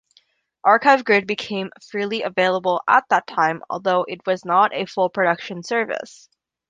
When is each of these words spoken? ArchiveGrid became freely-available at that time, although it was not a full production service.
ArchiveGrid 0.65 1.27
became 1.27 1.69
freely-available 1.91 2.81
at 2.87 3.03
that 3.11 3.27
time, 3.27 3.61
although 3.69 4.03
it 4.07 4.25
was 4.25 4.43
not 4.43 4.73
a 4.73 4.87
full 4.87 5.09
production 5.09 5.61
service. 5.61 6.27